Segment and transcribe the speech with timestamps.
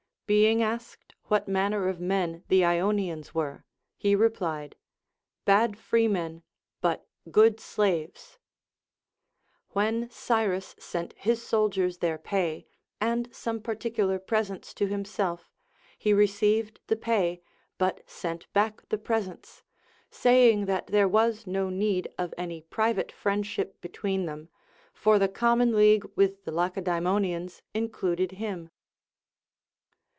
[0.31, 3.65] Being asked what manner of men the lonians were,
[3.97, 4.77] he replied,
[5.43, 6.43] Bad freemen,
[6.79, 8.37] but good shwes.
[9.75, 12.65] AVhen Cyrus sent his soldiers their pay,
[13.01, 15.51] and some particular pres ents to himself,
[15.97, 17.41] he received the pay,
[17.77, 19.63] but sent back the presents,
[20.09, 24.47] saying that there was no need of any private friendship between them,
[24.93, 28.71] for the common league with the Lacedaemonians included him.